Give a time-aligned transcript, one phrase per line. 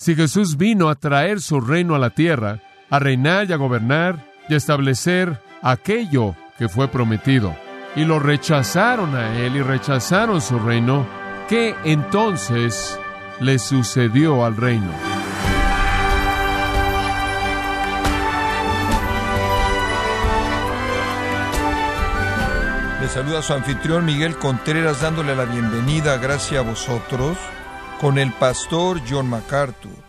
[0.00, 4.32] Si Jesús vino a traer su reino a la tierra, a reinar y a gobernar
[4.48, 7.52] y a establecer aquello que fue prometido,
[7.96, 11.04] y lo rechazaron a él y rechazaron su reino,
[11.48, 12.96] ¿qué entonces
[13.40, 14.92] le sucedió al reino?
[23.00, 27.36] Le saluda su anfitrión Miguel Contreras dándole la bienvenida, gracias a vosotros,
[28.00, 30.04] con el pastor John MacArthur.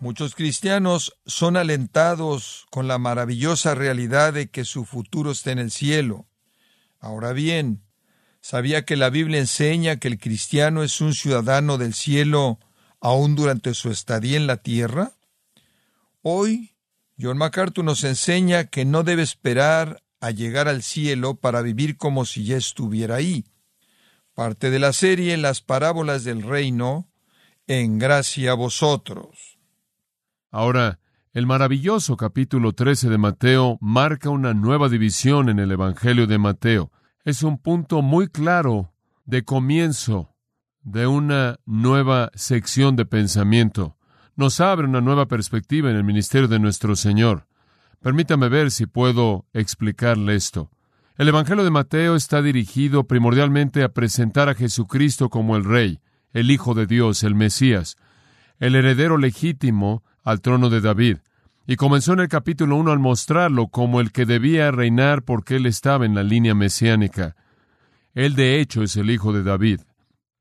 [0.00, 5.70] Muchos cristianos son alentados con la maravillosa realidad de que su futuro está en el
[5.70, 6.26] cielo.
[6.98, 7.82] Ahora bien,
[8.40, 12.58] ¿sabía que la Biblia enseña que el cristiano es un ciudadano del cielo
[13.00, 15.12] aún durante su estadía en la tierra?
[16.22, 16.76] Hoy,
[17.20, 22.24] John MacArthur nos enseña que no debe esperar a llegar al cielo para vivir como
[22.24, 23.44] si ya estuviera ahí.
[24.36, 27.08] Parte de la serie Las parábolas del reino,
[27.66, 29.58] en gracia a vosotros.
[30.50, 31.00] Ahora,
[31.32, 36.92] el maravilloso capítulo 13 de Mateo marca una nueva división en el Evangelio de Mateo.
[37.24, 38.92] Es un punto muy claro
[39.24, 40.36] de comienzo
[40.82, 43.96] de una nueva sección de pensamiento.
[44.34, 47.46] Nos abre una nueva perspectiva en el ministerio de nuestro Señor.
[48.02, 50.70] Permítame ver si puedo explicarle esto.
[51.18, 56.00] El Evangelio de Mateo está dirigido primordialmente a presentar a Jesucristo como el Rey,
[56.34, 57.96] el Hijo de Dios, el Mesías,
[58.58, 61.16] el heredero legítimo al trono de David,
[61.66, 65.64] y comenzó en el capítulo 1 al mostrarlo como el que debía reinar porque él
[65.64, 67.34] estaba en la línea mesiánica.
[68.12, 69.80] Él de hecho es el Hijo de David.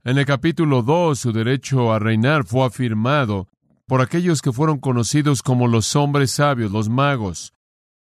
[0.04, 3.48] En el capítulo 2 su derecho a reinar fue afirmado
[3.88, 7.54] por aquellos que fueron conocidos como los hombres sabios, los magos,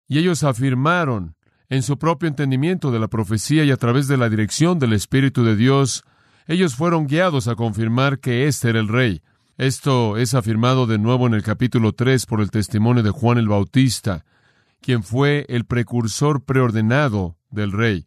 [0.06, 1.34] y ellos afirmaron
[1.70, 5.44] en su propio entendimiento de la profecía y a través de la dirección del Espíritu
[5.44, 6.04] de Dios,
[6.48, 9.22] ellos fueron guiados a confirmar que éste era el rey.
[9.56, 13.46] Esto es afirmado de nuevo en el capítulo 3 por el testimonio de Juan el
[13.48, 14.24] Bautista,
[14.80, 18.04] quien fue el precursor preordenado del rey.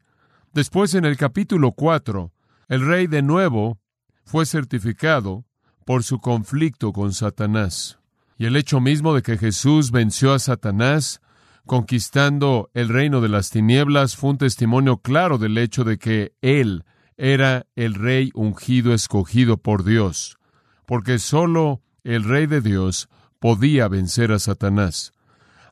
[0.51, 2.33] Después en el capítulo 4,
[2.67, 3.79] el rey de nuevo
[4.25, 5.45] fue certificado
[5.85, 7.97] por su conflicto con Satanás.
[8.37, 11.21] Y el hecho mismo de que Jesús venció a Satanás
[11.65, 16.83] conquistando el reino de las tinieblas fue un testimonio claro del hecho de que Él
[17.17, 20.37] era el rey ungido escogido por Dios,
[20.85, 23.09] porque sólo el rey de Dios
[23.39, 25.13] podía vencer a Satanás.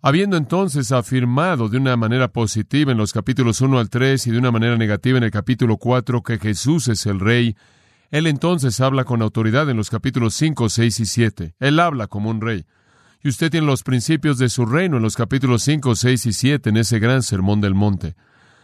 [0.01, 4.37] Habiendo entonces afirmado de una manera positiva en los capítulos 1 al 3 y de
[4.39, 7.55] una manera negativa en el capítulo 4 que Jesús es el rey,
[8.09, 11.55] él entonces habla con autoridad en los capítulos 5, 6 y 7.
[11.59, 12.65] Él habla como un rey.
[13.23, 16.69] Y usted tiene los principios de su reino en los capítulos 5, 6 y 7
[16.69, 18.15] en ese gran sermón del monte.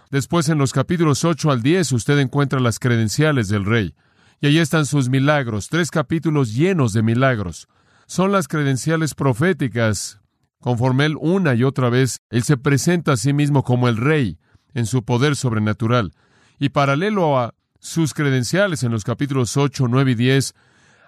[0.10, 3.94] Después en los capítulos 8 al 10 usted encuentra las credenciales del rey.
[4.40, 7.68] Y allí están sus milagros, tres capítulos llenos de milagros.
[8.06, 10.20] Son las credenciales proféticas.
[10.60, 14.40] Conforme él una y otra vez, él se presenta a sí mismo como el rey
[14.74, 16.14] en su poder sobrenatural.
[16.58, 20.56] Y paralelo a sus credenciales en los capítulos 8, 9 y 10,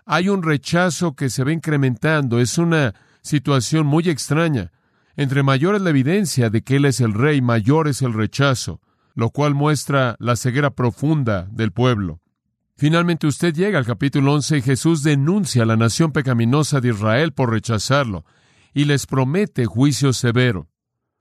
[0.06, 2.40] hay un rechazo que se va incrementando.
[2.40, 4.72] Es una situación muy extraña.
[5.16, 8.82] Entre mayor es la evidencia de que Él es el rey, mayor es el rechazo,
[9.16, 12.22] lo cual muestra la ceguera profunda del pueblo.
[12.78, 17.34] Finalmente usted llega al capítulo 11 y Jesús denuncia a la nación pecaminosa de Israel
[17.34, 18.24] por rechazarlo
[18.74, 20.70] y les promete juicio severo.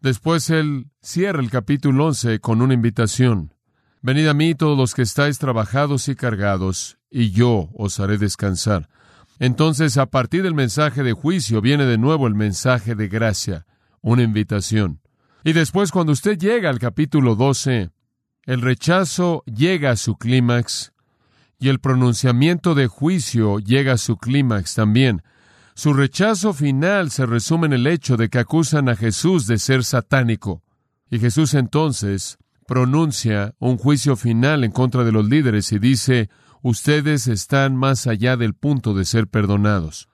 [0.00, 3.54] Después Él cierra el capítulo 11 con una invitación.
[4.00, 8.88] Venid a mí todos los que estáis trabajados y cargados, y yo os haré descansar.
[9.38, 13.66] Entonces, a partir del mensaje de juicio viene de nuevo el mensaje de gracia,
[14.00, 15.00] una invitación.
[15.44, 17.90] Y después, cuando usted llega al capítulo 12,
[18.44, 20.92] el rechazo llega a su clímax
[21.60, 25.22] y el pronunciamiento de juicio llega a su clímax también.
[25.74, 29.84] Su rechazo final se resume en el hecho de que acusan a Jesús de ser
[29.84, 30.62] satánico.
[31.10, 36.28] Y Jesús entonces pronuncia un juicio final en contra de los líderes y dice,
[36.62, 40.08] ustedes están más allá del punto de ser perdonados.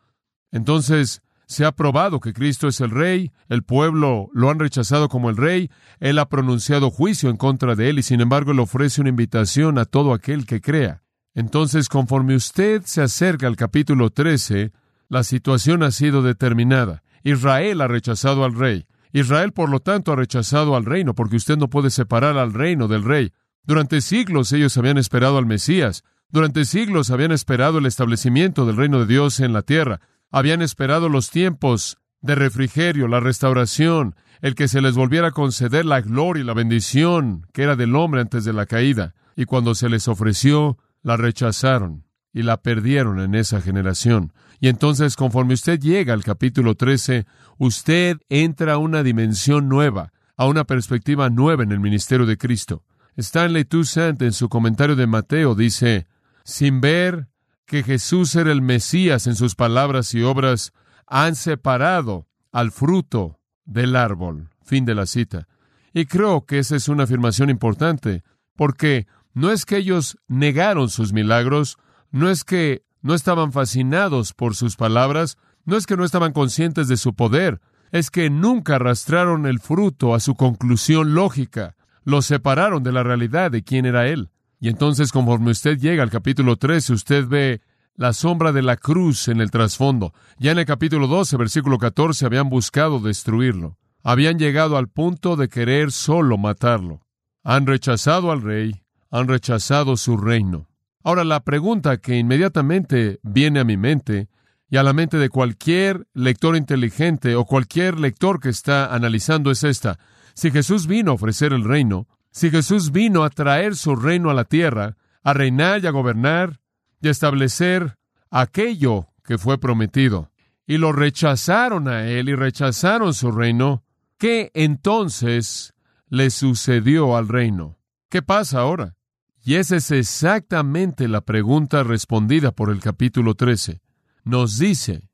[0.51, 5.31] Entonces, se ha probado que Cristo es el Rey, el pueblo lo han rechazado como
[5.31, 5.71] el Rey,
[6.01, 9.79] Él ha pronunciado juicio en contra de Él y sin embargo le ofrece una invitación
[9.79, 11.03] a todo aquel que crea.
[11.35, 14.73] Entonces, conforme usted se acerca al capítulo 13,
[15.09, 17.03] la situación ha sido determinada.
[17.25, 18.87] Israel ha rechazado al Rey.
[19.13, 22.89] Israel, por lo tanto, ha rechazado al reino, porque usted no puede separar al reino
[22.89, 23.33] del Rey.
[23.65, 28.99] Durante siglos ellos habían esperado al Mesías, durante siglos habían esperado el establecimiento del reino
[28.99, 30.01] de Dios en la tierra,
[30.33, 35.85] habían esperado los tiempos de refrigerio, la restauración, el que se les volviera a conceder
[35.85, 39.77] la gloria y la bendición que era del hombre antes de la caída, y cuando
[39.77, 42.03] se les ofreció, la rechazaron.
[42.37, 44.33] y la perdieron en esa generación.
[44.59, 47.27] Y entonces, conforme usted llega al capítulo 13,
[47.59, 52.83] usted entra a una dimensión nueva, a una perspectiva nueva en el ministerio de Cristo.
[53.17, 56.09] Stanley Toussaint, en su comentario de Mateo, dice,
[56.45, 57.29] sin ver
[57.67, 60.73] que Jesús era el Mesías en sus palabras y obras,
[61.07, 64.51] han separado al fruto del árbol.
[64.63, 65.49] Fin de la cita.
[65.93, 68.23] Y creo que esa es una afirmación importante,
[68.57, 71.79] porque no es que ellos negaron sus milagros,
[72.11, 76.89] no es que no estaban fascinados por sus palabras, no es que no estaban conscientes
[76.89, 77.61] de su poder,
[77.93, 83.51] es que nunca arrastraron el fruto a su conclusión lógica, lo separaron de la realidad
[83.51, 84.31] de quién era Él.
[84.65, 87.61] Y entonces, conforme usted llega al capítulo 13, usted ve
[87.97, 90.15] la sombra de la cruz en el trasfondo.
[90.39, 93.77] Ya en el capítulo 12, versículo 14, habían buscado destruirlo.
[94.03, 97.03] Habían llegado al punto de querer solo matarlo.
[97.43, 98.81] Han rechazado al rey,
[99.11, 100.67] han rechazado su reino.
[101.03, 104.31] Ahora, la pregunta que inmediatamente viene a mi mente
[104.71, 109.63] y a la mente de cualquier lector inteligente o cualquier lector que está analizando es
[109.63, 109.99] esta.
[110.33, 114.35] Si Jesús vino a ofrecer el reino, si Jesús vino a traer su reino a
[114.35, 116.61] la tierra, a reinar y a gobernar
[117.01, 117.97] y a establecer
[118.29, 120.33] aquello que fue prometido,
[120.67, 123.85] y lo rechazaron a él y rechazaron su reino,
[124.19, 125.75] ¿qué entonces
[126.09, 127.79] le sucedió al reino?
[128.09, 128.97] ¿Qué pasa ahora?
[129.45, 133.81] Y esa es exactamente la pregunta respondida por el capítulo 13.
[134.25, 135.09] Nos dice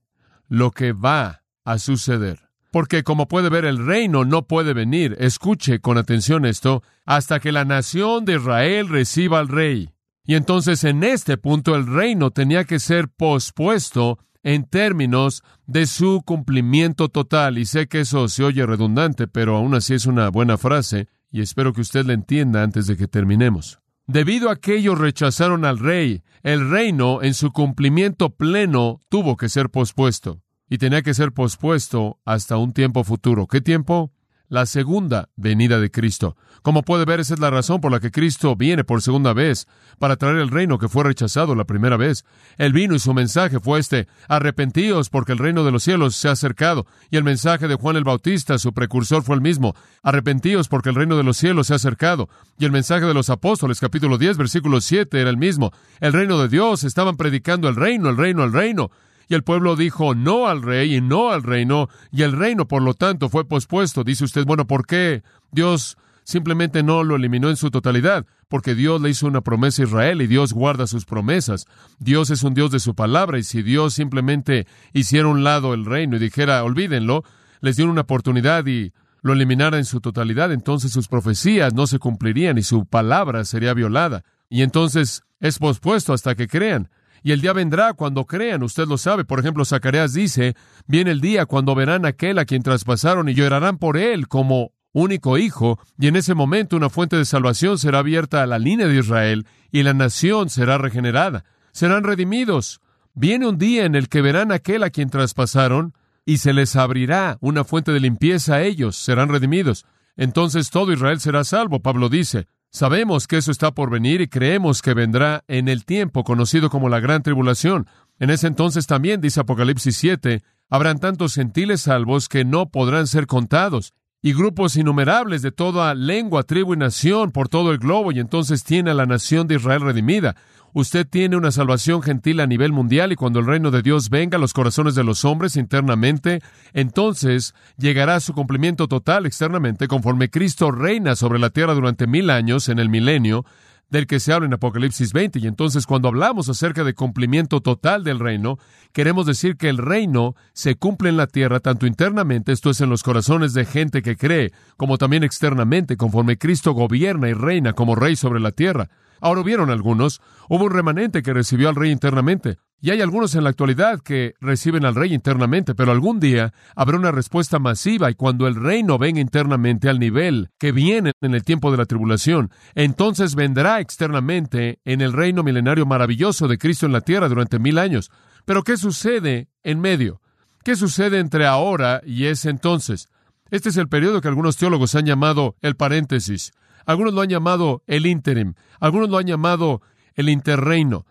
[0.49, 2.50] lo que va a suceder.
[2.70, 7.50] Porque como puede ver, el reino no puede venir, escuche con atención esto, hasta que
[7.50, 9.90] la nación de Israel reciba al rey.
[10.25, 16.22] Y entonces en este punto el reino tenía que ser pospuesto en términos de su
[16.25, 17.58] cumplimiento total.
[17.58, 21.40] Y sé que eso se oye redundante, pero aún así es una buena frase, y
[21.40, 23.81] espero que usted la entienda antes de que terminemos.
[24.06, 29.49] Debido a que ellos rechazaron al rey, el reino en su cumplimiento pleno tuvo que
[29.49, 30.40] ser pospuesto
[30.70, 33.49] y tenía que ser pospuesto hasta un tiempo futuro.
[33.49, 34.12] ¿Qué tiempo?
[34.49, 36.37] La segunda venida de Cristo.
[36.62, 39.67] Como puede ver, esa es la razón por la que Cristo viene por segunda vez,
[39.99, 42.25] para traer el reino que fue rechazado la primera vez.
[42.56, 46.28] Él vino y su mensaje fue este, arrepentíos porque el reino de los cielos se
[46.28, 46.87] ha acercado.
[47.11, 50.96] Y el mensaje de Juan el Bautista, su precursor, fue el mismo, arrepentíos porque el
[50.96, 52.28] reino de los cielos se ha acercado.
[52.58, 55.73] Y el mensaje de los apóstoles, capítulo 10, versículo 7, era el mismo.
[56.00, 58.90] El reino de Dios, estaban predicando el reino, el reino, el reino.
[59.31, 62.82] Y el pueblo dijo no al rey y no al reino, y el reino, por
[62.82, 64.03] lo tanto, fue pospuesto.
[64.03, 65.23] Dice usted, bueno, ¿por qué
[65.53, 68.27] Dios simplemente no lo eliminó en su totalidad?
[68.49, 71.67] Porque Dios le hizo una promesa a Israel y Dios guarda sus promesas.
[72.00, 75.85] Dios es un Dios de su palabra, y si Dios simplemente hiciera un lado el
[75.85, 77.23] reino y dijera, olvídenlo,
[77.61, 78.93] les dio una oportunidad y
[79.23, 83.75] lo eliminara en su totalidad, entonces sus profecías no se cumplirían y su palabra sería
[83.75, 84.25] violada.
[84.49, 86.88] Y entonces es pospuesto hasta que crean.
[87.22, 89.25] Y el día vendrá cuando crean, usted lo sabe.
[89.25, 90.55] Por ejemplo, Zacarías dice,
[90.87, 95.38] viene el día cuando verán aquel a quien traspasaron y llorarán por él como único
[95.38, 98.99] hijo, y en ese momento una fuente de salvación será abierta a la línea de
[98.99, 101.44] Israel y la nación será regenerada.
[101.72, 102.81] Serán redimidos.
[103.14, 105.94] Viene un día en el que verán aquel a quien traspasaron
[106.25, 109.87] y se les abrirá una fuente de limpieza a ellos, serán redimidos.
[110.16, 112.46] Entonces todo Israel será salvo, Pablo dice.
[112.72, 116.88] Sabemos que eso está por venir y creemos que vendrá en el tiempo conocido como
[116.88, 117.88] la gran tribulación.
[118.20, 123.26] En ese entonces también, dice Apocalipsis 7, habrán tantos gentiles salvos que no podrán ser
[123.26, 123.92] contados,
[124.23, 128.62] y grupos innumerables de toda lengua, tribu y nación por todo el globo, y entonces
[128.62, 130.37] tiene a la nación de Israel redimida.
[130.73, 134.37] Usted tiene una salvación gentil a nivel mundial y cuando el reino de Dios venga
[134.37, 136.41] a los corazones de los hombres internamente,
[136.73, 142.31] entonces llegará a su cumplimiento total externamente conforme Cristo reina sobre la tierra durante mil
[142.31, 143.45] años en el milenio
[143.91, 145.41] del que se habla en Apocalipsis 20.
[145.41, 148.59] Y entonces cuando hablamos acerca de cumplimiento total del reino,
[148.93, 152.91] queremos decir que el reino se cumple en la tierra tanto internamente, esto es en
[152.91, 157.97] los corazones de gente que cree, como también externamente, conforme Cristo gobierna y reina como
[157.97, 158.89] rey sobre la tierra.
[159.21, 163.45] Ahora hubieron algunos, hubo un remanente que recibió al rey internamente, y hay algunos en
[163.45, 168.15] la actualidad que reciben al rey internamente, pero algún día habrá una respuesta masiva y
[168.15, 172.50] cuando el reino venga internamente al nivel que viene en el tiempo de la tribulación,
[172.75, 177.77] entonces vendrá externamente en el reino milenario maravilloso de Cristo en la tierra durante mil
[177.77, 178.11] años.
[178.47, 180.23] Pero ¿qué sucede en medio?
[180.65, 183.09] ¿Qué sucede entre ahora y ese entonces?
[183.50, 186.53] Este es el periodo que algunos teólogos han llamado el paréntesis.
[186.87, 189.82] Algunos lo han llamado el ínterim, algunos lo han llamado
[190.14, 191.06] el interreino.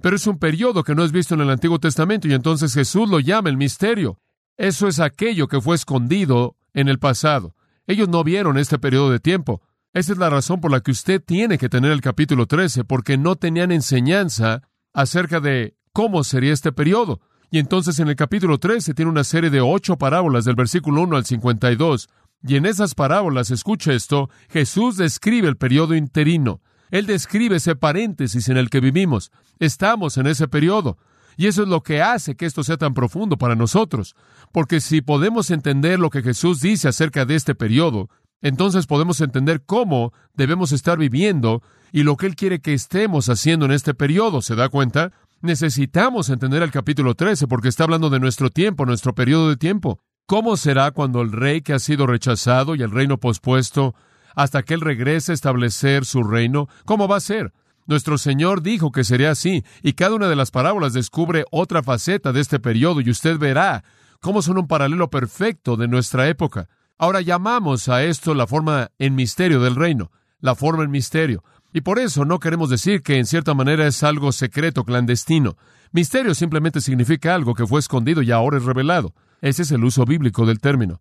[0.00, 3.08] Pero es un periodo que no es visto en el Antiguo Testamento y entonces Jesús
[3.08, 4.20] lo llama el misterio.
[4.56, 7.54] Eso es aquello que fue escondido en el pasado.
[7.86, 9.62] Ellos no vieron este periodo de tiempo.
[9.92, 13.16] Esa es la razón por la que usted tiene que tener el capítulo 13, porque
[13.16, 17.20] no tenían enseñanza acerca de cómo sería este periodo.
[17.50, 21.16] Y entonces en el capítulo 13 tiene una serie de ocho parábolas del versículo 1
[21.16, 22.08] al 52.
[22.42, 26.60] Y en esas parábolas, escucha esto, Jesús describe el periodo interino.
[26.90, 29.32] Él describe ese paréntesis en el que vivimos.
[29.58, 30.98] Estamos en ese periodo.
[31.36, 34.14] Y eso es lo que hace que esto sea tan profundo para nosotros.
[34.52, 38.08] Porque si podemos entender lo que Jesús dice acerca de este periodo,
[38.40, 41.62] entonces podemos entender cómo debemos estar viviendo
[41.92, 44.40] y lo que Él quiere que estemos haciendo en este periodo.
[44.40, 45.12] ¿Se da cuenta?
[45.42, 50.00] Necesitamos entender el capítulo 13 porque está hablando de nuestro tiempo, nuestro periodo de tiempo.
[50.28, 53.94] ¿Cómo será cuando el rey que ha sido rechazado y el reino pospuesto
[54.34, 56.68] hasta que Él regrese a establecer su reino?
[56.84, 57.52] ¿Cómo va a ser?
[57.86, 62.32] Nuestro Señor dijo que sería así, y cada una de las parábolas descubre otra faceta
[62.32, 63.84] de este periodo, y usted verá
[64.20, 66.68] cómo son un paralelo perfecto de nuestra época.
[66.98, 71.44] Ahora llamamos a esto la forma en misterio del reino, la forma en misterio.
[71.72, 75.56] Y por eso no queremos decir que en cierta manera es algo secreto, clandestino.
[75.92, 79.14] Misterio simplemente significa algo que fue escondido y ahora es revelado.
[79.46, 81.00] Ese es el uso bíblico del término.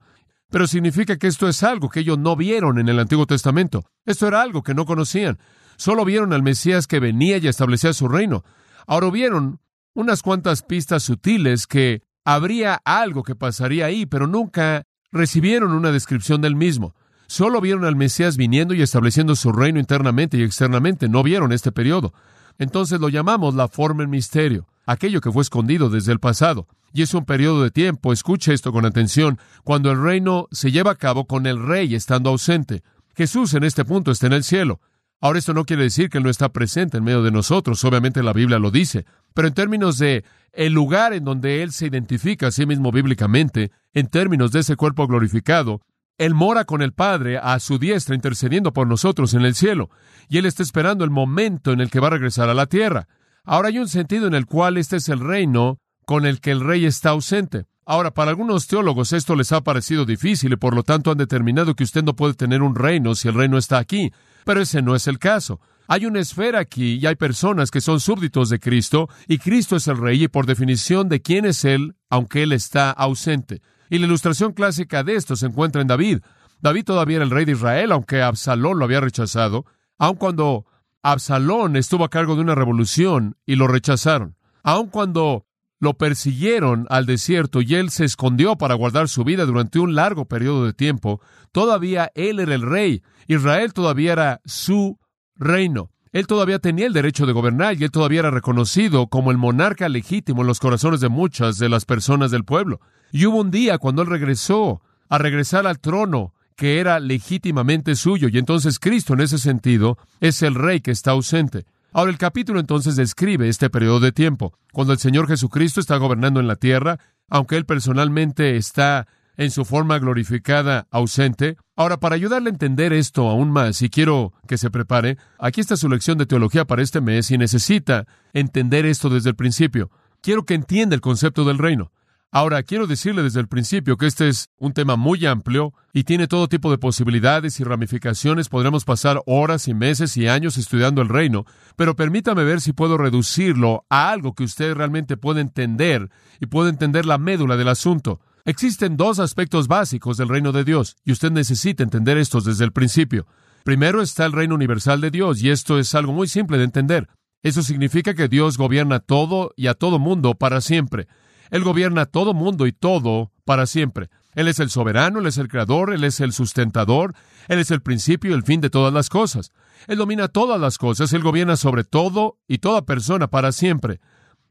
[0.52, 3.84] Pero significa que esto es algo que ellos no vieron en el Antiguo Testamento.
[4.06, 5.40] Esto era algo que no conocían.
[5.78, 8.44] Solo vieron al Mesías que venía y establecía su reino.
[8.86, 9.62] Ahora vieron
[9.96, 16.42] unas cuantas pistas sutiles que habría algo que pasaría ahí, pero nunca recibieron una descripción
[16.42, 16.94] del mismo.
[17.26, 21.10] Solo vieron al Mesías viniendo y estableciendo su reino internamente y externamente.
[21.10, 22.14] No vieron este periodo.
[22.60, 26.68] Entonces lo llamamos la forma en misterio, aquello que fue escondido desde el pasado.
[26.96, 30.92] Y es un periodo de tiempo, escuche esto con atención, cuando el reino se lleva
[30.92, 32.84] a cabo con el rey estando ausente.
[33.18, 34.80] Jesús en este punto está en el cielo.
[35.20, 38.24] Ahora esto no quiere decir que Él no está presente en medio de nosotros, obviamente
[38.24, 40.24] la Biblia lo dice, pero en términos de
[40.54, 44.78] el lugar en donde Él se identifica a sí mismo bíblicamente, en términos de ese
[44.78, 45.82] cuerpo glorificado,
[46.18, 49.90] Él mora con el Padre a su diestra intercediendo por nosotros en el cielo,
[50.30, 53.10] y Él está esperando el momento en el que va a regresar a la tierra.
[53.44, 56.62] Ahora hay un sentido en el cual este es el reino con el que el
[56.62, 57.66] rey está ausente.
[57.86, 61.76] Ahora, para algunos teólogos esto les ha parecido difícil y por lo tanto han determinado
[61.76, 64.12] que usted no puede tener un reino si el reino está aquí.
[64.44, 65.60] Pero ese no es el caso.
[65.88, 69.88] Hay una esfera aquí y hay personas que son súbditos de Cristo y Cristo es
[69.88, 73.62] el rey y por definición de quién es Él, aunque Él está ausente.
[73.92, 76.22] Y la ilustración clásica de esto se encuentra en David.
[76.62, 79.66] David todavía era el rey de Israel, aunque Absalón lo había rechazado,
[80.00, 80.66] aun cuando
[81.04, 85.46] Absalón estuvo a cargo de una revolución y lo rechazaron, aun cuando
[85.86, 90.26] lo persiguieron al desierto y él se escondió para guardar su vida durante un largo
[90.26, 93.04] periodo de tiempo, todavía él era el rey.
[93.28, 94.98] Israel todavía era su
[95.36, 95.92] reino.
[96.12, 99.88] Él todavía tenía el derecho de gobernar y él todavía era reconocido como el monarca
[99.88, 102.80] legítimo en los corazones de muchas de las personas del pueblo.
[103.12, 108.28] Y hubo un día cuando él regresó a regresar al trono que era legítimamente suyo.
[108.28, 111.68] Y entonces Cristo en ese sentido es el rey que está ausente.
[111.98, 116.42] Ahora el capítulo entonces describe este periodo de tiempo, cuando el Señor Jesucristo está gobernando
[116.42, 117.00] en la tierra,
[117.30, 121.56] aunque Él personalmente está en su forma glorificada ausente.
[121.78, 125.78] Ahora, para ayudarle a entender esto aún más, y quiero que se prepare, aquí está
[125.78, 129.90] su lección de teología para este mes y necesita entender esto desde el principio.
[130.20, 131.94] Quiero que entienda el concepto del reino.
[132.32, 136.28] Ahora, quiero decirle desde el principio que este es un tema muy amplio y tiene
[136.28, 138.50] todo tipo de posibilidades y ramificaciones.
[138.50, 141.46] Podremos pasar horas y meses y años estudiando el reino,
[141.78, 146.10] pero permítame ver si puedo reducirlo a algo que usted realmente puede entender
[146.42, 148.20] y puede entender la médula del asunto.
[148.44, 152.72] Existen dos aspectos básicos del reino de Dios, y usted necesita entender estos desde el
[152.74, 153.26] principio.
[153.64, 157.08] Primero está el reino universal de Dios, y esto es algo muy simple de entender.
[157.42, 161.08] Eso significa que Dios gobierna todo y a todo mundo para siempre.
[161.52, 164.10] Él gobierna todo mundo y todo para siempre.
[164.34, 167.14] Él es el soberano, Él es el creador, Él es el sustentador,
[167.48, 169.52] Él es el principio y el fin de todas las cosas.
[169.88, 174.00] Él domina todas las cosas, Él gobierna sobre todo y toda persona para siempre.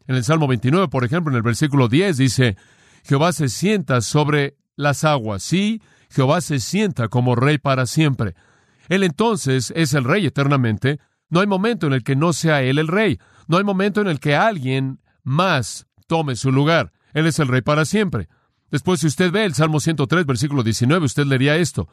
[0.06, 2.56] En el Salmo 29, por ejemplo, en el versículo 10 dice,
[3.04, 8.34] Jehová se sienta sobre las aguas, sí, Jehová se sienta como rey para siempre.
[8.88, 11.00] Él entonces es el rey eternamente.
[11.28, 13.18] No hay momento en el que no sea Él el rey.
[13.48, 16.92] No hay momento en el que alguien más tome su lugar.
[17.12, 18.28] Él es el rey para siempre.
[18.70, 21.88] Después, si usted ve el Salmo 103, versículo 19, usted leería esto.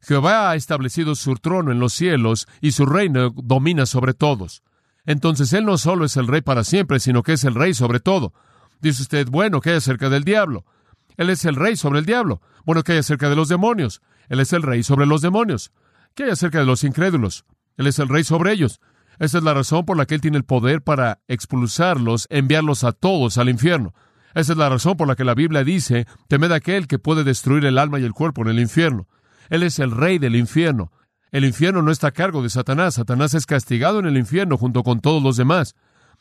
[0.00, 4.62] Jehová ha establecido su trono en los cielos y su reino domina sobre todos.
[5.06, 7.98] Entonces, Él no solo es el rey para siempre, sino que es el rey sobre
[7.98, 8.34] todo.
[8.80, 10.64] Dice usted, bueno, ¿qué hay acerca del diablo?
[11.16, 12.40] Él es el rey sobre el diablo.
[12.64, 14.02] Bueno, ¿qué hay acerca de los demonios?
[14.28, 15.72] Él es el rey sobre los demonios.
[16.14, 17.44] ¿Qué hay acerca de los incrédulos?
[17.76, 18.80] Él es el rey sobre ellos.
[19.18, 22.92] Esa es la razón por la que Él tiene el poder para expulsarlos, enviarlos a
[22.92, 23.94] todos al infierno.
[24.34, 27.64] Esa es la razón por la que la Biblia dice, temed aquel que puede destruir
[27.64, 29.08] el alma y el cuerpo en el infierno.
[29.48, 30.92] Él es el rey del infierno.
[31.30, 32.94] El infierno no está a cargo de Satanás.
[32.94, 35.74] Satanás es castigado en el infierno junto con todos los demás.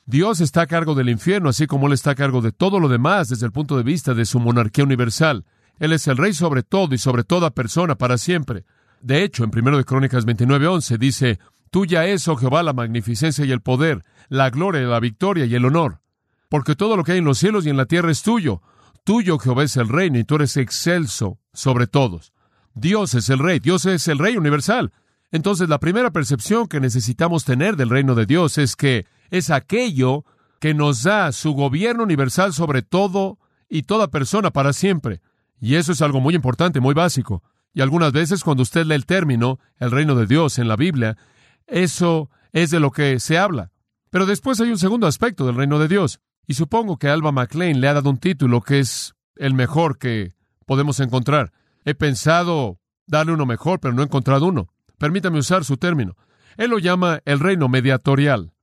[0.05, 2.87] Dios está a cargo del infierno, así como Él está a cargo de todo lo
[2.87, 5.45] demás desde el punto de vista de su monarquía universal.
[5.79, 8.65] Él es el rey sobre todo y sobre toda persona para siempre.
[9.01, 11.39] De hecho, en 1 de Crónicas 29:11 dice,
[11.69, 15.65] Tuya es, oh Jehová, la magnificencia y el poder, la gloria, la victoria y el
[15.65, 16.01] honor.
[16.49, 18.61] Porque todo lo que hay en los cielos y en la tierra es tuyo.
[19.03, 22.33] Tuyo, Jehová, es el reino y tú eres excelso sobre todos.
[22.73, 24.91] Dios es el rey, Dios es el rey universal.
[25.31, 30.23] Entonces, la primera percepción que necesitamos tener del reino de Dios es que es aquello
[30.59, 33.37] que nos da su gobierno universal sobre todo
[33.69, 35.21] y toda persona para siempre.
[35.59, 37.43] Y eso es algo muy importante, muy básico.
[37.73, 41.17] Y algunas veces cuando usted lee el término, el reino de Dios en la Biblia,
[41.67, 43.71] eso es de lo que se habla.
[44.09, 46.19] Pero después hay un segundo aspecto del reino de Dios.
[46.47, 50.33] Y supongo que Alba McLean le ha dado un título que es el mejor que
[50.65, 51.51] podemos encontrar.
[51.83, 54.69] He pensado darle uno mejor, pero no he encontrado uno.
[54.97, 56.15] Permítame usar su término.
[56.55, 58.53] Él lo llama el reino mediatorial.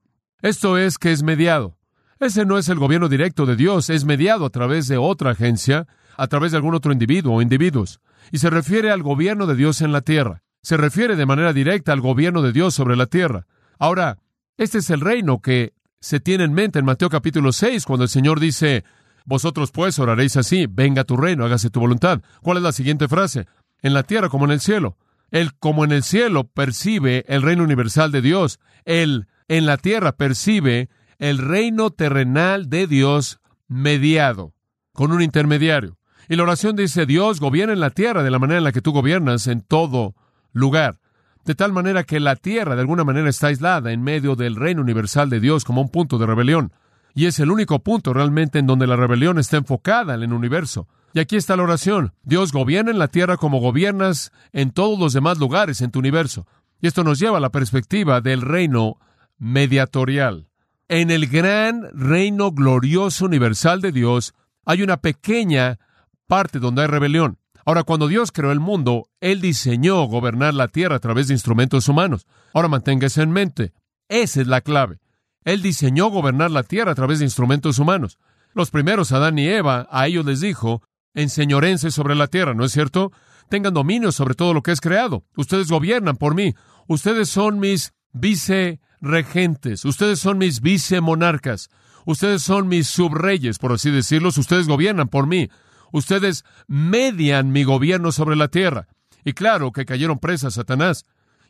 [0.42, 1.78] Esto es que es mediado.
[2.20, 5.86] Ese no es el gobierno directo de Dios, es mediado a través de otra agencia,
[6.16, 8.00] a través de algún otro individuo o individuos.
[8.32, 10.42] Y se refiere al gobierno de Dios en la tierra.
[10.64, 13.46] Se refiere de manera directa al gobierno de Dios sobre la tierra.
[13.78, 14.16] Ahora,
[14.56, 18.08] este es el reino que se tiene en mente en Mateo capítulo 6, cuando el
[18.08, 18.82] Señor dice,
[19.26, 22.22] Vosotros pues oraréis así, venga tu reino, hágase tu voluntad.
[22.40, 23.46] ¿Cuál es la siguiente frase?
[23.82, 24.96] En la tierra como en el cielo.
[25.30, 28.58] Él, como en el cielo, percibe el reino universal de Dios.
[28.86, 34.54] Él, en la tierra, percibe el reino terrenal de Dios mediado,
[34.94, 35.98] con un intermediario.
[36.26, 38.80] Y la oración dice, Dios gobierna en la tierra de la manera en la que
[38.80, 40.14] tú gobiernas en todo
[40.54, 40.98] lugar.
[41.44, 44.80] De tal manera que la tierra de alguna manera está aislada en medio del reino
[44.80, 46.72] universal de Dios como un punto de rebelión.
[47.14, 50.88] Y es el único punto realmente en donde la rebelión está enfocada en el universo.
[51.12, 52.12] Y aquí está la oración.
[52.22, 56.46] Dios gobierna en la tierra como gobiernas en todos los demás lugares en tu universo.
[56.80, 58.98] Y esto nos lleva a la perspectiva del reino
[59.38, 60.48] mediatorial.
[60.88, 64.34] En el gran reino glorioso universal de Dios
[64.64, 65.78] hay una pequeña
[66.26, 67.38] parte donde hay rebelión.
[67.64, 71.88] Ahora, cuando Dios creó el mundo, Él diseñó gobernar la tierra a través de instrumentos
[71.88, 72.26] humanos.
[72.52, 73.72] Ahora mantenga eso en mente.
[74.08, 75.00] Esa es la clave.
[75.44, 78.18] Él diseñó gobernar la tierra a través de instrumentos humanos.
[78.54, 80.82] Los primeros, Adán y Eva, a ellos les dijo,
[81.14, 83.12] enseñorense sobre la tierra, ¿no es cierto?
[83.48, 85.24] Tengan dominio sobre todo lo que es creado.
[85.36, 86.54] Ustedes gobiernan por mí.
[86.86, 89.84] Ustedes son mis viceregentes.
[89.84, 91.68] Ustedes son mis vicemonarcas.
[92.06, 94.28] Ustedes son mis subreyes, por así decirlo.
[94.28, 95.48] Ustedes gobiernan por mí.
[95.94, 98.88] Ustedes median mi gobierno sobre la tierra.
[99.24, 101.04] Y claro que cayeron presas Satanás.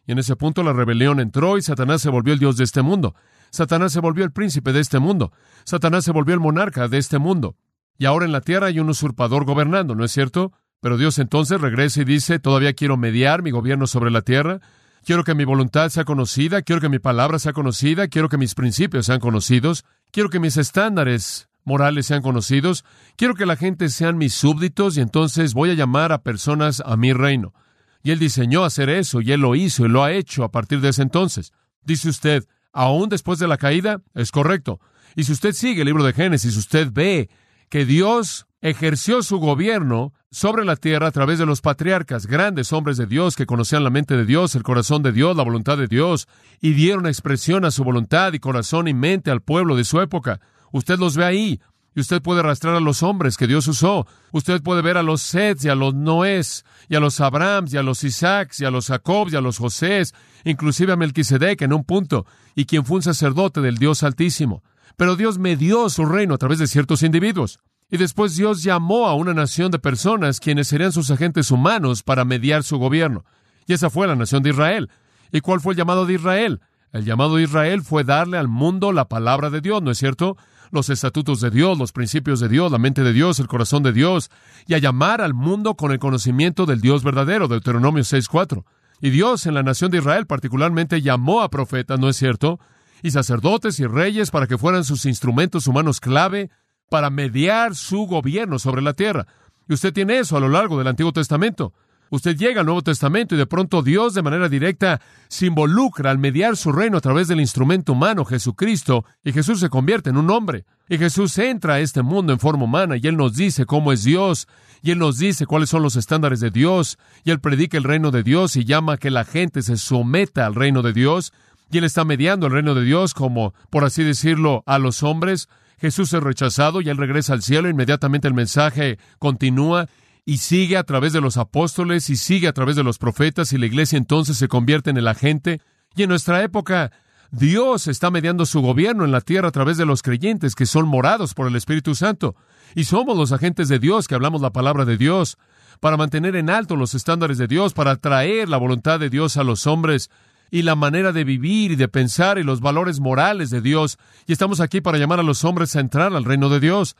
[0.06, 2.82] Y en ese punto la rebelión entró y Satanás se volvió el Dios de este
[2.82, 3.14] mundo.
[3.48, 5.32] Satanás se volvió el príncipe de este mundo.
[5.64, 7.56] Satanás se volvió el monarca de este mundo.
[7.96, 10.52] Y ahora en la tierra hay un usurpador gobernando, ¿no es cierto?
[10.82, 14.60] Pero Dios entonces regresa y dice, todavía quiero mediar mi gobierno sobre la tierra.
[15.06, 18.54] Quiero que mi voluntad sea conocida, quiero que mi palabra sea conocida, quiero que mis
[18.54, 22.84] principios sean conocidos, quiero que mis estándares morales sean conocidos,
[23.16, 26.96] quiero que la gente sean mis súbditos y entonces voy a llamar a personas a
[26.96, 27.54] mi reino.
[28.02, 30.80] Y él diseñó hacer eso y él lo hizo y lo ha hecho a partir
[30.80, 31.52] de ese entonces.
[31.82, 34.80] Dice usted, aún después de la caída, es correcto.
[35.16, 37.30] Y si usted sigue el libro de Génesis, usted ve
[37.70, 42.96] que Dios ejerció su gobierno sobre la tierra a través de los patriarcas, grandes hombres
[42.96, 45.86] de Dios que conocían la mente de Dios, el corazón de Dios, la voluntad de
[45.86, 46.28] Dios,
[46.60, 50.40] y dieron expresión a su voluntad y corazón y mente al pueblo de su época.
[50.74, 51.60] Usted los ve ahí,
[51.94, 54.08] y usted puede arrastrar a los hombres que Dios usó.
[54.32, 57.76] Usted puede ver a los Sets y a los Noés, y a los Abrahams, y
[57.76, 61.72] a los Isaacs, y a los Jacobs, y a los Josés, inclusive a Melquisedec en
[61.72, 64.64] un punto, y quien fue un sacerdote del Dios Altísimo.
[64.96, 67.60] Pero Dios me dio su reino a través de ciertos individuos.
[67.88, 72.24] Y después Dios llamó a una nación de personas quienes serían sus agentes humanos para
[72.24, 73.24] mediar su gobierno.
[73.68, 74.90] Y esa fue la nación de Israel.
[75.30, 76.60] ¿Y cuál fue el llamado de Israel?
[76.94, 80.36] El llamado de Israel fue darle al mundo la palabra de Dios, ¿no es cierto?
[80.70, 83.92] Los estatutos de Dios, los principios de Dios, la mente de Dios, el corazón de
[83.92, 84.30] Dios,
[84.68, 88.62] y a llamar al mundo con el conocimiento del Dios verdadero, Deuteronomio 6.4.
[89.00, 92.60] Y Dios en la nación de Israel particularmente llamó a profetas, ¿no es cierto?
[93.02, 96.48] Y sacerdotes y reyes para que fueran sus instrumentos humanos clave
[96.90, 99.26] para mediar su gobierno sobre la tierra.
[99.68, 101.72] Y usted tiene eso a lo largo del Antiguo Testamento.
[102.10, 106.18] Usted llega al Nuevo Testamento y de pronto Dios de manera directa se involucra al
[106.18, 110.30] mediar su reino a través del instrumento humano Jesucristo y Jesús se convierte en un
[110.30, 110.64] hombre.
[110.88, 114.04] Y Jesús entra a este mundo en forma humana y Él nos dice cómo es
[114.04, 114.46] Dios
[114.82, 118.10] y Él nos dice cuáles son los estándares de Dios y Él predica el reino
[118.10, 121.32] de Dios y llama a que la gente se someta al reino de Dios
[121.70, 125.48] y Él está mediando el reino de Dios como, por así decirlo, a los hombres.
[125.78, 127.68] Jesús es rechazado y Él regresa al cielo.
[127.68, 129.88] Inmediatamente el mensaje continúa
[130.26, 133.58] y sigue a través de los apóstoles y sigue a través de los profetas y
[133.58, 135.60] la iglesia entonces se convierte en el agente.
[135.94, 136.92] Y en nuestra época
[137.30, 140.88] Dios está mediando su gobierno en la tierra a través de los creyentes que son
[140.88, 142.36] morados por el Espíritu Santo.
[142.74, 145.36] Y somos los agentes de Dios que hablamos la palabra de Dios
[145.80, 149.44] para mantener en alto los estándares de Dios, para traer la voluntad de Dios a
[149.44, 150.10] los hombres
[150.50, 153.98] y la manera de vivir y de pensar y los valores morales de Dios.
[154.26, 156.96] Y estamos aquí para llamar a los hombres a entrar al reino de Dios.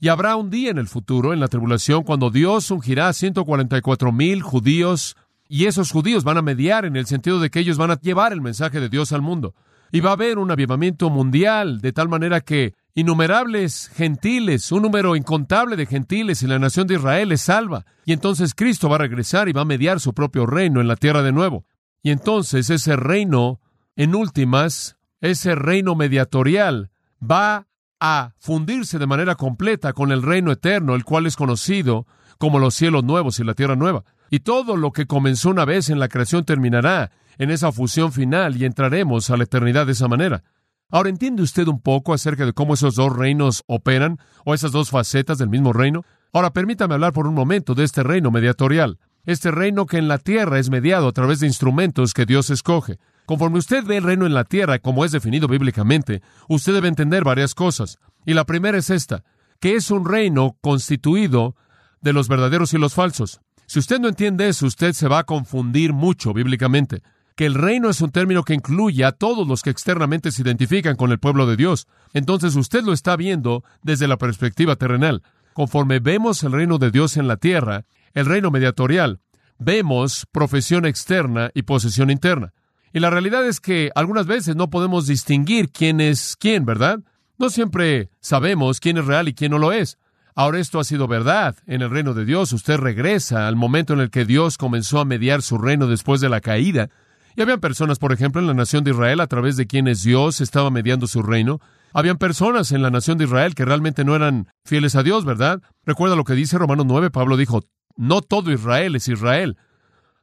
[0.00, 4.12] Y habrá un día en el futuro, en la tribulación, cuando Dios ungirá a 144
[4.12, 5.16] mil judíos
[5.48, 8.32] y esos judíos van a mediar en el sentido de que ellos van a llevar
[8.32, 9.54] el mensaje de Dios al mundo.
[9.90, 15.16] Y va a haber un avivamiento mundial, de tal manera que innumerables gentiles, un número
[15.16, 17.86] incontable de gentiles en la nación de Israel es salva.
[18.04, 20.96] Y entonces Cristo va a regresar y va a mediar su propio reino en la
[20.96, 21.64] tierra de nuevo.
[22.02, 23.60] Y entonces ese reino,
[23.96, 26.90] en últimas, ese reino mediatorial,
[27.22, 27.66] va
[28.00, 32.06] a fundirse de manera completa con el reino eterno, el cual es conocido
[32.38, 34.04] como los cielos nuevos y la tierra nueva.
[34.30, 38.56] Y todo lo que comenzó una vez en la creación terminará en esa fusión final
[38.56, 40.44] y entraremos a la eternidad de esa manera.
[40.90, 44.90] Ahora, ¿entiende usted un poco acerca de cómo esos dos reinos operan o esas dos
[44.90, 46.04] facetas del mismo reino?
[46.32, 50.18] Ahora, permítame hablar por un momento de este reino mediatorial, este reino que en la
[50.18, 52.98] tierra es mediado a través de instrumentos que Dios escoge.
[53.28, 57.24] Conforme usted ve el reino en la tierra como es definido bíblicamente, usted debe entender
[57.24, 57.98] varias cosas.
[58.24, 59.22] Y la primera es esta,
[59.60, 61.54] que es un reino constituido
[62.00, 63.42] de los verdaderos y los falsos.
[63.66, 67.02] Si usted no entiende eso, usted se va a confundir mucho bíblicamente.
[67.36, 70.96] Que el reino es un término que incluye a todos los que externamente se identifican
[70.96, 71.86] con el pueblo de Dios.
[72.14, 75.22] Entonces usted lo está viendo desde la perspectiva terrenal.
[75.52, 79.20] Conforme vemos el reino de Dios en la tierra, el reino mediatorial,
[79.58, 82.54] vemos profesión externa y posesión interna.
[82.92, 87.00] Y la realidad es que algunas veces no podemos distinguir quién es quién, ¿verdad?
[87.38, 89.98] No siempre sabemos quién es real y quién no lo es.
[90.34, 92.52] Ahora esto ha sido verdad en el reino de Dios.
[92.52, 96.28] Usted regresa al momento en el que Dios comenzó a mediar su reino después de
[96.28, 96.90] la caída.
[97.36, 100.40] Y habían personas, por ejemplo, en la nación de Israel a través de quienes Dios
[100.40, 101.60] estaba mediando su reino.
[101.92, 105.60] Habían personas en la nación de Israel que realmente no eran fieles a Dios, ¿verdad?
[105.84, 107.64] Recuerda lo que dice Romanos 9, Pablo dijo,
[107.96, 109.56] no todo Israel es Israel.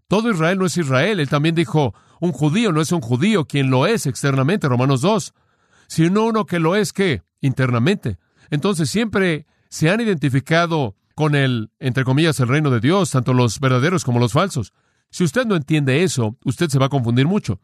[0.07, 1.19] Todo Israel no es Israel.
[1.19, 5.33] Él también dijo, un judío no es un judío, quien lo es externamente, Romanos 2,
[5.87, 7.23] sino uno que lo es, ¿qué?
[7.41, 8.17] Internamente.
[8.49, 13.59] Entonces siempre se han identificado con el, entre comillas, el reino de Dios, tanto los
[13.59, 14.73] verdaderos como los falsos.
[15.09, 17.61] Si usted no entiende eso, usted se va a confundir mucho.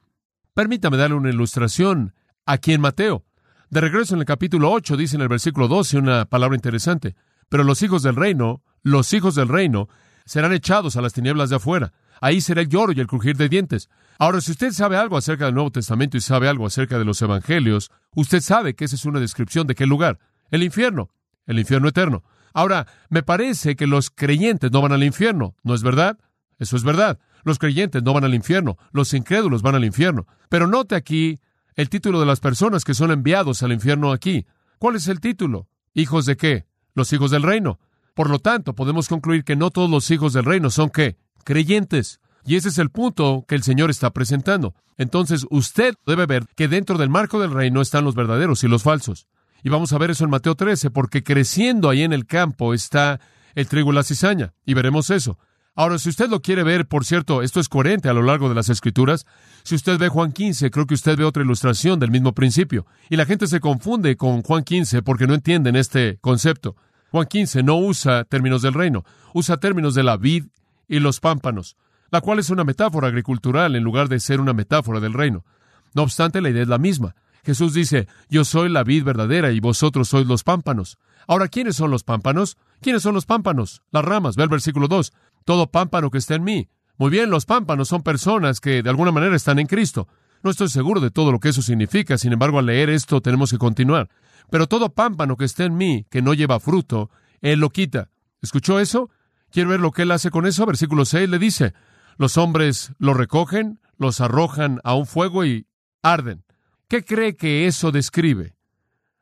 [0.54, 2.14] Permítame darle una ilustración
[2.46, 3.26] aquí en Mateo.
[3.70, 7.16] De regreso en el capítulo 8 dice en el versículo 12 una palabra interesante.
[7.50, 9.90] Pero los hijos del reino, los hijos del reino,
[10.26, 11.94] serán echados a las tinieblas de afuera.
[12.22, 13.90] Ahí será el lloro y el crujir de dientes.
[14.18, 17.22] Ahora, si usted sabe algo acerca del Nuevo Testamento y sabe algo acerca de los
[17.22, 20.20] Evangelios, usted sabe que esa es una descripción de qué lugar.
[20.50, 21.10] El infierno
[21.52, 22.24] el infierno eterno.
[22.54, 26.18] Ahora, me parece que los creyentes no van al infierno, ¿no es verdad?
[26.58, 27.20] Eso es verdad.
[27.44, 30.28] Los creyentes no van al infierno, los incrédulos van al infierno.
[30.50, 31.40] Pero note aquí
[31.76, 34.46] el título de las personas que son enviados al infierno aquí.
[34.80, 35.68] ¿Cuál es el título?
[35.94, 36.66] ¿Hijos de qué?
[36.94, 37.80] Los hijos del reino.
[38.14, 41.18] Por lo tanto, podemos concluir que no todos los hijos del reino son qué?
[41.44, 42.20] Creyentes.
[42.46, 44.74] Y ese es el punto que el Señor está presentando.
[44.98, 48.84] Entonces, usted debe ver que dentro del marco del reino están los verdaderos y los
[48.84, 49.28] falsos.
[49.64, 53.20] Y vamos a ver eso en Mateo 13, porque creciendo ahí en el campo está
[53.54, 54.54] el trigo y la cizaña.
[54.66, 55.38] Y veremos eso.
[55.76, 58.56] Ahora, si usted lo quiere ver, por cierto, esto es coherente a lo largo de
[58.56, 59.26] las Escrituras.
[59.64, 62.86] Si usted ve Juan 15, creo que usted ve otra ilustración del mismo principio.
[63.10, 66.76] Y la gente se confunde con Juan 15 porque no entienden este concepto.
[67.12, 70.46] Juan 15 no usa términos del reino, usa términos de la vid
[70.92, 71.78] y los pámpanos,
[72.12, 75.46] la cual es una metáfora agricultural en lugar de ser una metáfora del reino.
[75.94, 77.16] No obstante, la idea es la misma.
[77.46, 81.00] Jesús dice, yo soy la vid verdadera y vosotros sois los pámpanos.
[81.28, 82.58] Ahora, ¿quiénes son los pámpanos?
[82.82, 83.82] ¿Quiénes son los pámpanos?
[83.92, 84.36] Las ramas.
[84.36, 85.14] Ve el versículo 2.
[85.46, 86.68] Todo pámpano que está en mí.
[86.98, 90.10] Muy bien, los pámpanos son personas que de alguna manera están en Cristo.
[90.44, 93.50] No estoy seguro de todo lo que eso significa, sin embargo, al leer esto tenemos
[93.50, 94.10] que continuar.
[94.50, 98.10] Pero todo pámpano que está en mí, que no lleva fruto, Él lo quita.
[98.42, 99.10] ¿Escuchó eso?
[99.52, 100.66] ¿Quiere ver lo que Él hace con eso?
[100.66, 101.74] Versículo 6 le dice,
[102.18, 105.68] los hombres lo recogen, los arrojan a un fuego y
[106.02, 106.44] arden.
[106.88, 108.56] ¿Qué cree que eso describe?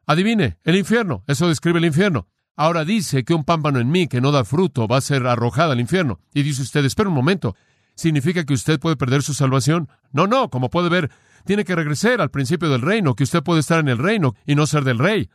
[0.05, 1.23] Adivine, el infierno.
[1.27, 2.27] Eso describe el infierno.
[2.55, 5.71] Ahora dice que un pámpano en mí que no da fruto va a ser arrojado
[5.71, 6.19] al infierno.
[6.33, 7.55] Y dice usted, espera un momento,
[7.95, 9.87] ¿significa que usted puede perder su salvación?
[10.11, 11.11] No, no, como puede ver,
[11.45, 14.55] tiene que regresar al principio del reino, que usted puede estar en el reino y
[14.55, 15.29] no ser del rey.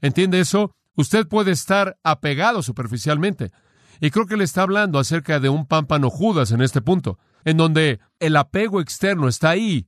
[0.00, 0.74] ¿Entiende eso?
[0.96, 3.52] Usted puede estar apegado superficialmente.
[4.00, 7.56] Y creo que le está hablando acerca de un pámpano Judas en este punto, en
[7.56, 9.86] donde el apego externo está ahí,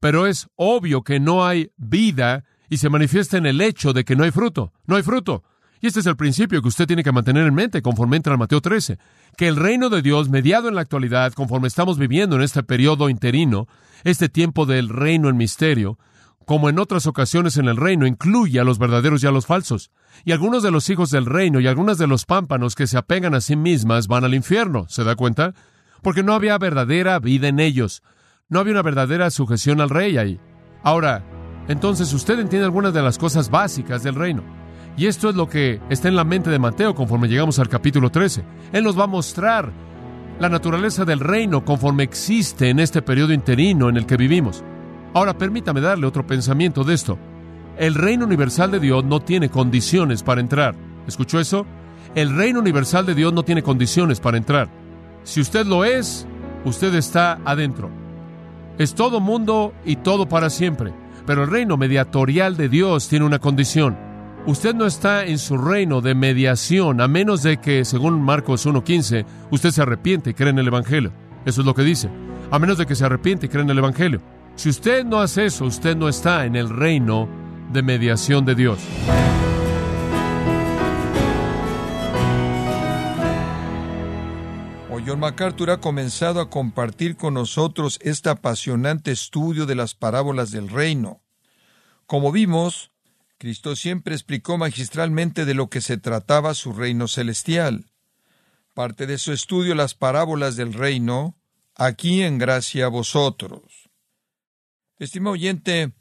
[0.00, 4.16] pero es obvio que no hay vida y se manifiesta en el hecho de que
[4.16, 4.72] no hay fruto.
[4.86, 5.44] No hay fruto.
[5.80, 8.38] Y este es el principio que usted tiene que mantener en mente conforme entra al
[8.38, 8.98] Mateo 13,
[9.36, 13.10] que el reino de Dios, mediado en la actualidad, conforme estamos viviendo en este periodo
[13.10, 13.68] interino,
[14.04, 15.98] este tiempo del reino en misterio,
[16.46, 19.90] como en otras ocasiones en el reino, incluye a los verdaderos y a los falsos.
[20.24, 23.34] Y algunos de los hijos del reino y algunos de los pámpanos que se apegan
[23.34, 24.86] a sí mismas van al infierno.
[24.88, 25.54] ¿Se da cuenta?
[26.02, 28.04] Porque no había verdadera vida en ellos.
[28.48, 30.38] No había una verdadera sujeción al rey ahí.
[30.84, 31.24] Ahora,
[31.66, 34.44] entonces usted entiende algunas de las cosas básicas del reino.
[34.96, 38.10] Y esto es lo que está en la mente de Mateo conforme llegamos al capítulo
[38.10, 38.44] 13.
[38.72, 39.72] Él nos va a mostrar
[40.38, 44.62] la naturaleza del reino conforme existe en este periodo interino en el que vivimos.
[45.16, 47.18] Ahora permítame darle otro pensamiento de esto.
[47.78, 50.74] El reino universal de Dios no tiene condiciones para entrar.
[51.06, 51.64] ¿Escuchó eso?
[52.14, 54.68] El reino universal de Dios no tiene condiciones para entrar.
[55.22, 56.26] Si usted lo es,
[56.66, 57.88] usted está adentro.
[58.76, 60.92] Es todo mundo y todo para siempre.
[61.24, 63.96] Pero el reino mediatorial de Dios tiene una condición.
[64.44, 69.24] Usted no está en su reino de mediación a menos de que, según Marcos 1.15,
[69.50, 71.10] usted se arrepiente y cree en el Evangelio.
[71.46, 72.10] Eso es lo que dice.
[72.50, 74.20] A menos de que se arrepiente y cree en el Evangelio.
[74.56, 77.28] Si usted no hace eso, usted no está en el reino
[77.72, 78.80] de mediación de Dios.
[85.06, 90.68] John MacArthur ha comenzado a compartir con nosotros este apasionante estudio de las parábolas del
[90.68, 91.22] reino.
[92.06, 92.90] Como vimos,
[93.38, 97.84] Cristo siempre explicó magistralmente de lo que se trataba su reino celestial.
[98.74, 101.36] Parte de su estudio las parábolas del reino,
[101.76, 103.62] aquí en gracia a vosotros.
[104.98, 105.92] Estimado oyente,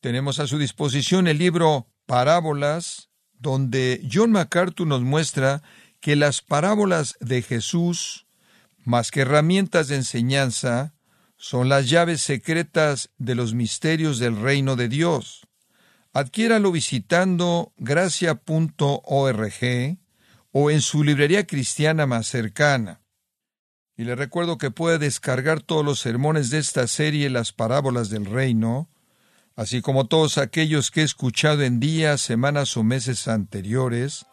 [0.00, 5.62] tenemos a su disposición el libro Parábolas, donde John MacArthur nos muestra
[6.00, 8.26] que las parábolas de Jesús,
[8.84, 10.92] más que herramientas de enseñanza,
[11.38, 15.48] son las llaves secretas de los misterios del reino de Dios.
[16.12, 18.38] Adquiéralo visitando gracia.org
[20.50, 23.01] o en su librería cristiana más cercana.
[23.96, 28.24] Y le recuerdo que puede descargar todos los sermones de esta serie Las parábolas del
[28.24, 28.88] reino,
[29.54, 34.26] así como todos aquellos que he escuchado en días, semanas o meses anteriores,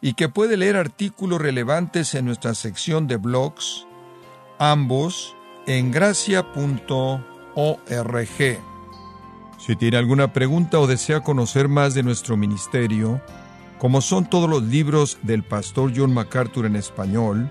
[0.00, 3.86] y que puede leer artículos relevantes en nuestra sección de blogs,
[4.58, 5.34] ambos
[5.66, 6.48] en gracia.org.
[9.58, 13.20] Si tiene alguna pregunta o desea conocer más de nuestro ministerio,
[13.78, 17.50] como son todos los libros del pastor John MacArthur en español,